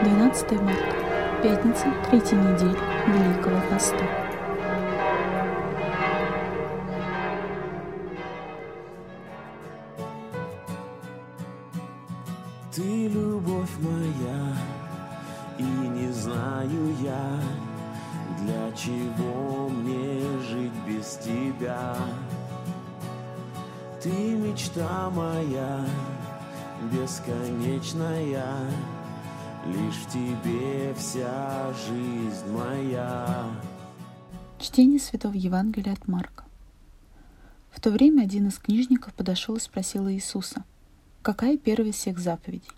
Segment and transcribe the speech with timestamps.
[0.00, 0.94] 12 марта,
[1.42, 2.78] пятница третьей недели
[3.08, 4.04] Великого Поста.
[12.72, 14.54] Ты любовь моя,
[15.58, 17.40] и не знаю я,
[18.40, 21.96] для чего мне жить без тебя.
[24.00, 25.84] Ты мечта моя,
[26.92, 28.60] бесконечная,
[29.68, 33.50] Лишь тебе вся жизнь моя.
[34.58, 36.44] Чтение Святого Евангелия от Марка.
[37.70, 40.64] В то время один из книжников подошел и спросил Иисуса,
[41.22, 42.70] какая первая из всех заповедей?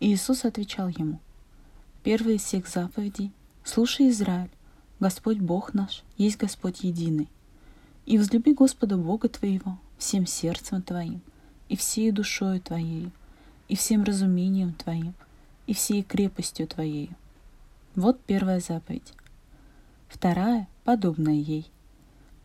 [0.00, 1.20] И Иисус отвечал ему,
[2.02, 3.30] первая из всех заповедей,
[3.62, 4.50] слушай, Израиль,
[5.00, 7.28] Господь Бог наш, есть Господь единый.
[8.06, 11.20] И возлюби Господа Бога твоего всем сердцем твоим,
[11.68, 13.10] и всей душою твоей,
[13.68, 15.14] и всем разумением твоим,
[15.66, 17.10] и всей крепостью твоей.
[17.94, 19.12] Вот первая заповедь.
[20.08, 21.70] Вторая, подобная ей.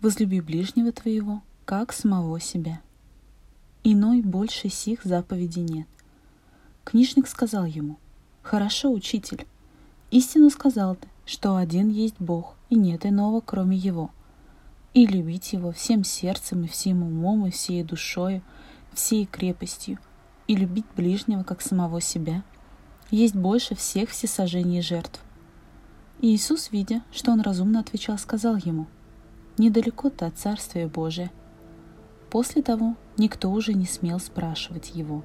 [0.00, 2.80] Возлюби ближнего твоего, как самого себя.
[3.84, 5.86] Иной больше сих заповедей нет.
[6.84, 7.98] Книжник сказал ему,
[8.42, 9.46] «Хорошо, учитель,
[10.10, 14.10] истину сказал ты, что один есть Бог, и нет иного, кроме Его.
[14.94, 18.42] И любить Его всем сердцем, и всем умом, и всей душою,
[18.92, 19.98] всей крепостью,
[20.46, 22.42] и любить ближнего, как самого себя,
[23.10, 25.20] есть больше всех всесожжений жертв.
[26.20, 28.86] И Иисус, видя, что он разумно отвечал, сказал ему,
[29.58, 31.30] «Недалеко-то от Царствия Божия».
[32.30, 35.22] После того никто уже не смел спрашивать его.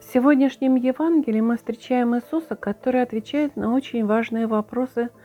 [0.00, 5.08] В сегодняшнем Евангелии мы встречаем Иисуса, который отвечает на очень важные вопросы–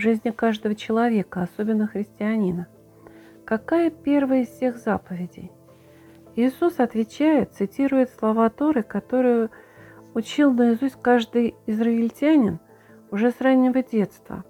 [0.00, 2.68] в жизни каждого человека, особенно христианина.
[3.44, 5.52] Какая первая из всех заповедей?
[6.36, 9.50] Иисус отвечает, цитирует слова Торы, которые
[10.14, 12.60] учил наизусть каждый израильтянин
[13.10, 14.44] уже с раннего детства.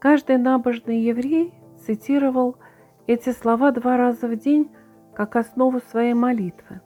[0.00, 1.54] Каждый набожный еврей
[1.86, 2.56] цитировал
[3.06, 4.70] эти слова два раза в день
[5.14, 6.82] как основу своей молитвы.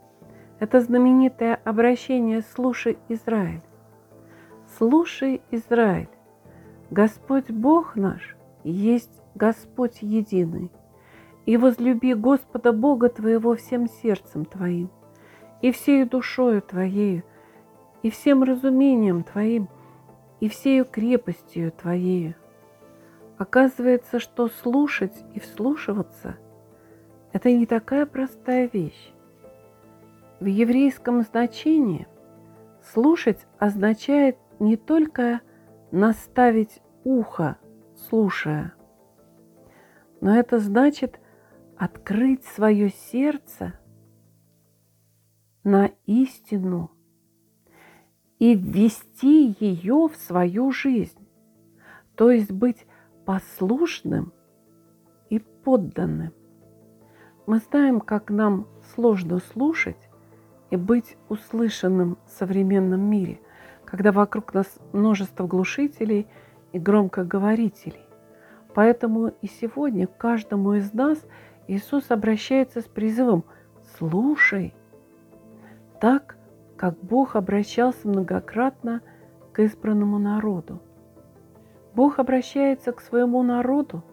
[0.60, 3.62] Это знаменитое обращение «Слушай, Израиль».
[4.76, 6.10] «Слушай, Израиль,
[6.90, 10.70] Господь Бог наш есть Господь единый.
[11.46, 14.90] И возлюби Господа Бога твоего всем сердцем твоим,
[15.62, 17.22] и всею душою твоею,
[18.02, 19.68] и всем разумением твоим,
[20.40, 22.34] и всею крепостью твоею.
[23.38, 26.36] Оказывается, что слушать и вслушиваться–
[27.32, 29.12] это не такая простая вещь.
[30.40, 32.06] В еврейском значении
[32.92, 35.40] слушать означает не только
[35.90, 37.58] наставить ухо,
[37.96, 38.74] слушая.
[40.20, 41.20] Но это значит
[41.76, 43.78] открыть свое сердце
[45.64, 46.90] на истину
[48.38, 51.28] и ввести ее в свою жизнь,
[52.16, 52.86] то есть быть
[53.24, 54.32] послушным
[55.30, 56.32] и подданным.
[57.46, 60.08] Мы знаем, как нам сложно слушать
[60.70, 63.40] и быть услышанным в современном мире–
[63.90, 66.26] когда вокруг нас множество глушителей
[66.72, 68.04] и громкоговорителей.
[68.74, 71.18] Поэтому и сегодня к каждому из нас
[71.68, 73.44] Иисус обращается с призывом
[73.96, 74.74] «Слушай!»
[76.02, 76.36] так,
[76.76, 79.00] как Бог обращался многократно
[79.52, 80.82] к избранному народу.
[81.94, 84.04] Бог обращается к своему народу,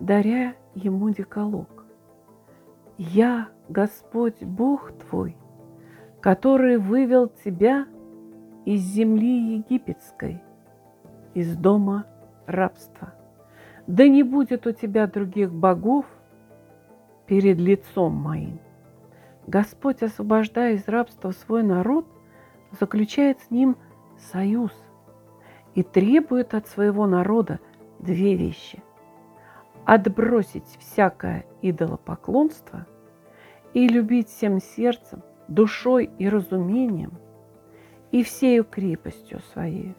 [0.00, 1.84] даря ему деколог.
[2.96, 5.36] «Я, Господь Бог твой,
[6.22, 7.86] который вывел тебя
[8.66, 10.42] из земли египетской,
[11.34, 12.04] из дома
[12.46, 13.14] рабства.
[13.86, 16.04] Да не будет у тебя других богов
[17.26, 18.58] перед лицом моим.
[19.46, 22.06] Господь, освобождая из рабства свой народ,
[22.72, 23.76] заключает с ним
[24.18, 24.72] союз
[25.76, 27.60] и требует от своего народа
[28.00, 28.82] две вещи.
[29.84, 32.84] Отбросить всякое идолопоклонство
[33.74, 37.12] и любить всем сердцем, душой и разумением–
[38.16, 39.94] и всею крепостью своей.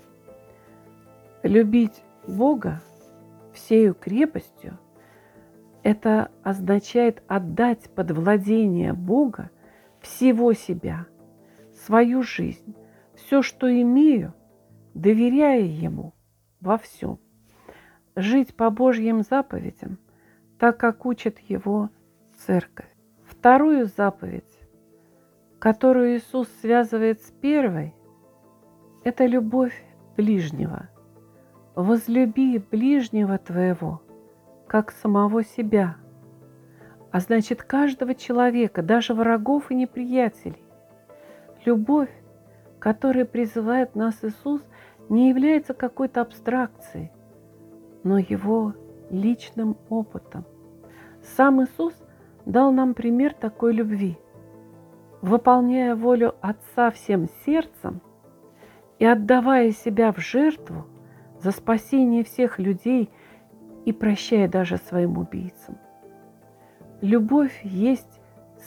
[1.44, 2.82] Любить Бога
[3.54, 4.80] всею крепостью–
[5.84, 9.52] это означает отдать под владение Бога
[10.02, 11.06] всего себя,
[11.86, 12.76] свою жизнь,
[13.14, 14.34] все, что имею,
[14.96, 16.16] доверяя Ему
[16.60, 17.20] во всем.
[18.16, 20.00] Жить по Божьим заповедям,
[20.58, 21.92] так как учит Его
[22.36, 22.90] Церковь.
[23.28, 24.58] Вторую заповедь,
[25.60, 27.94] которую Иисус связывает с первой,
[29.08, 29.86] это любовь
[30.18, 30.90] ближнего.
[31.76, 34.02] Возлюби ближнего твоего,
[34.68, 35.96] как самого себя,
[37.10, 40.62] а значит каждого человека, даже врагов и неприятелей.
[41.64, 42.10] Любовь,
[42.80, 44.62] которая призывает нас Иисус,
[45.08, 47.14] не является какой-то абстракцией,
[48.04, 48.74] но его
[49.10, 50.44] личным опытом.
[51.38, 51.94] Сам Иисус
[52.46, 54.18] дал нам пример такой любви.
[55.22, 58.02] Выполняя волю Отца всем сердцем
[59.00, 60.86] и отдавая себя в жертву
[61.40, 63.10] за спасение всех людей
[63.86, 65.78] и прощая даже своим убийцам.
[67.02, 68.20] Любовь есть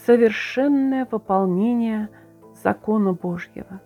[0.06, 2.08] совершенное выполнение
[2.62, 3.80] закона Божьего.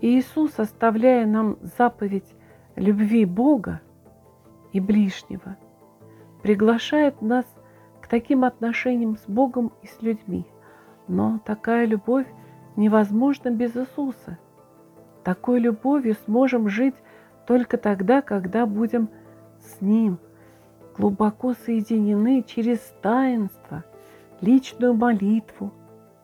[0.00, 2.34] И Иисус, оставляя нам заповедь
[2.74, 3.80] любви Бога
[4.72, 5.56] и ближнего,
[6.42, 7.44] приглашает нас
[8.00, 10.46] к таким отношениям с Богом и с людьми.
[11.06, 12.26] Но такая любовь
[12.76, 14.38] невозможна без Иисуса.
[15.24, 16.94] Такой любовью сможем жить
[17.46, 19.08] только тогда, когда будем
[19.58, 20.18] с Ним
[20.96, 23.84] глубоко соединены через таинство,
[24.40, 25.72] личную молитву,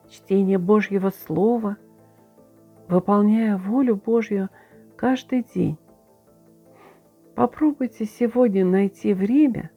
[0.09, 1.77] чтение Божьего Слова,
[2.87, 4.49] выполняя волю Божью
[4.95, 5.77] каждый день.
[7.35, 9.69] Попробуйте сегодня найти время,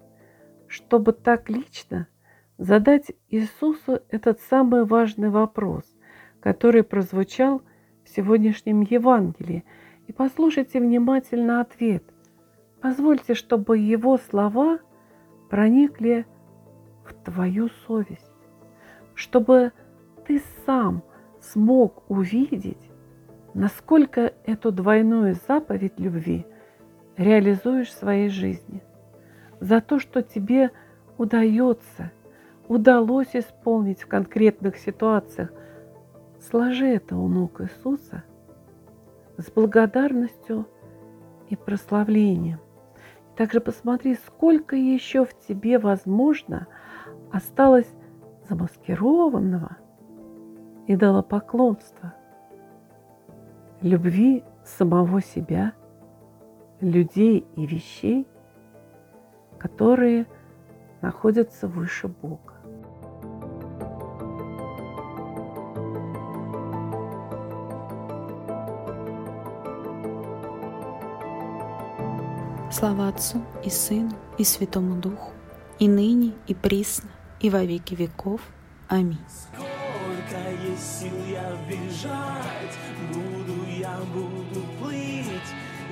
[0.66, 2.08] чтобы так лично
[2.56, 5.84] задать Иисусу этот самый важный вопрос,
[6.40, 7.62] который прозвучал
[8.14, 9.64] сегодняшнем Евангелии,
[10.06, 12.04] и послушайте внимательно ответ.
[12.80, 14.78] Позвольте, чтобы Его слова
[15.48, 16.26] проникли
[17.04, 18.32] в твою совесть,
[19.14, 19.72] чтобы
[20.26, 21.02] ты сам
[21.40, 22.90] смог увидеть,
[23.54, 26.46] насколько эту двойную заповедь любви–
[27.20, 28.82] реализуешь в своей жизни,
[29.60, 30.70] за то, что тебе
[31.18, 32.10] удается,
[32.66, 35.52] удалось исполнить в конкретных ситуациях.
[36.40, 38.24] Сложи это у ног Иисуса
[39.36, 40.66] с благодарностью
[41.48, 42.58] и прославлением.
[43.36, 46.66] Также посмотри, сколько еще в тебе, возможно,
[47.32, 47.90] осталось
[48.48, 49.76] замаскированного
[50.86, 52.14] идолопоклонства,
[53.80, 55.72] любви самого себя–
[56.80, 58.26] людей и вещей,
[59.58, 60.26] которые
[61.02, 62.49] находятся выше Бога.
[72.80, 75.32] Слава Отцу и Сыну и Святому Духу,
[75.78, 78.40] и ныне, и присно, и во веки веков.
[78.88, 79.18] Аминь.
[79.28, 82.78] Сколько есть сил я бежать,
[83.12, 85.50] буду я, буду плыть,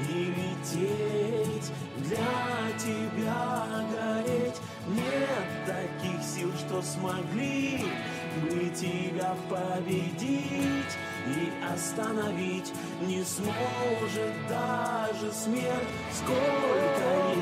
[0.08, 4.56] и лететь, для тебя гореть.
[4.88, 7.84] Нет таких сил, что смогли
[8.40, 15.88] бы тебя победить и остановить не сможет даже смерть.
[16.12, 17.34] Сколько